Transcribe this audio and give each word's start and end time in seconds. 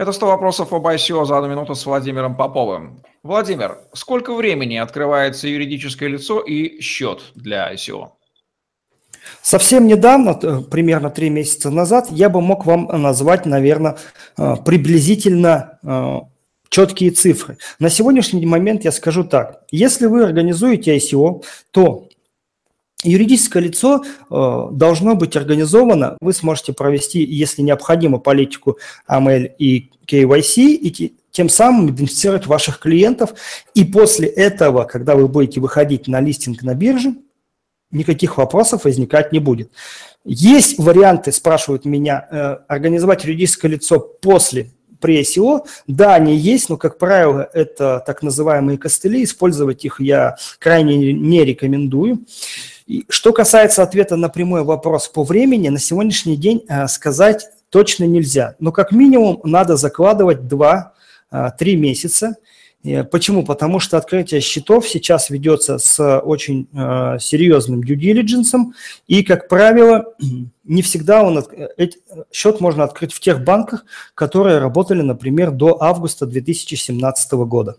Это 0.00 0.12
100 0.12 0.26
вопросов 0.28 0.72
об 0.72 0.86
ICO 0.86 1.26
за 1.26 1.36
одну 1.36 1.50
минуту 1.50 1.74
с 1.74 1.84
Владимиром 1.84 2.34
Поповым. 2.34 3.02
Владимир, 3.22 3.76
сколько 3.92 4.32
времени 4.32 4.76
открывается 4.76 5.46
юридическое 5.46 6.08
лицо 6.08 6.40
и 6.40 6.80
счет 6.80 7.20
для 7.34 7.70
ICO? 7.74 8.08
Совсем 9.42 9.86
недавно, 9.86 10.62
примерно 10.62 11.10
три 11.10 11.28
месяца 11.28 11.70
назад, 11.70 12.06
я 12.10 12.30
бы 12.30 12.40
мог 12.40 12.64
вам 12.64 12.86
назвать, 12.86 13.44
наверное, 13.44 13.98
э, 14.38 14.56
приблизительно 14.64 15.78
э, 15.82 16.20
четкие 16.70 17.10
цифры. 17.10 17.58
На 17.78 17.90
сегодняшний 17.90 18.46
момент 18.46 18.84
я 18.84 18.92
скажу 18.92 19.24
так. 19.24 19.64
Если 19.70 20.06
вы 20.06 20.24
организуете 20.24 20.96
ICO, 20.96 21.44
то 21.72 22.08
Юридическое 23.02 23.62
лицо 23.62 24.04
э, 24.04 24.68
должно 24.72 25.14
быть 25.14 25.36
организовано, 25.36 26.16
вы 26.20 26.32
сможете 26.32 26.72
провести, 26.72 27.24
если 27.24 27.62
необходимо, 27.62 28.18
политику 28.18 28.78
AML 29.08 29.52
и 29.58 29.90
KYC, 30.06 30.74
и 30.74 31.14
тем 31.30 31.48
самым 31.48 31.90
идентифицировать 31.90 32.46
ваших 32.46 32.78
клиентов. 32.78 33.34
И 33.74 33.84
после 33.84 34.28
этого, 34.28 34.84
когда 34.84 35.14
вы 35.14 35.28
будете 35.28 35.60
выходить 35.60 36.08
на 36.08 36.20
листинг 36.20 36.62
на 36.62 36.74
бирже, 36.74 37.14
никаких 37.90 38.36
вопросов 38.36 38.84
возникать 38.84 39.32
не 39.32 39.38
будет. 39.38 39.70
Есть 40.24 40.78
варианты, 40.78 41.32
спрашивают 41.32 41.84
меня, 41.84 42.26
э, 42.30 42.56
организовать 42.68 43.24
юридическое 43.24 43.70
лицо 43.70 43.98
после 43.98 44.70
при 45.00 45.20
ICO. 45.20 45.66
Да, 45.86 46.14
они 46.14 46.36
есть, 46.36 46.68
но, 46.68 46.76
как 46.76 46.98
правило, 46.98 47.48
это 47.54 48.02
так 48.06 48.22
называемые 48.22 48.76
костыли. 48.76 49.24
Использовать 49.24 49.84
их 49.84 50.00
я 50.00 50.36
крайне 50.58 51.12
не 51.14 51.44
рекомендую. 51.44 52.26
И 52.90 53.06
что 53.08 53.32
касается 53.32 53.84
ответа 53.84 54.16
на 54.16 54.28
прямой 54.28 54.64
вопрос 54.64 55.06
по 55.06 55.22
времени, 55.22 55.68
на 55.68 55.78
сегодняшний 55.78 56.36
день 56.36 56.64
э, 56.68 56.88
сказать 56.88 57.46
точно 57.68 58.02
нельзя. 58.02 58.56
Но 58.58 58.72
как 58.72 58.90
минимум 58.90 59.40
надо 59.44 59.76
закладывать 59.76 60.38
2-3 60.38 60.90
э, 61.30 61.74
месяца. 61.76 62.34
Э, 62.82 63.04
почему? 63.04 63.44
Потому 63.44 63.78
что 63.78 63.96
открытие 63.96 64.40
счетов 64.40 64.88
сейчас 64.88 65.30
ведется 65.30 65.78
с 65.78 66.18
очень 66.18 66.66
серьезным 67.20 67.80
due 67.80 67.94
diligence, 67.94 68.58
и, 69.06 69.22
как 69.22 69.46
правило, 69.46 70.06
не 70.64 70.82
всегда 70.82 71.22
он, 71.22 71.44
счет 72.32 72.60
можно 72.60 72.82
открыть 72.82 73.12
в 73.12 73.20
тех 73.20 73.44
банках, 73.44 73.84
которые 74.16 74.58
работали, 74.58 75.02
например, 75.02 75.52
до 75.52 75.80
августа 75.80 76.26
2017 76.26 77.32
года. 77.34 77.76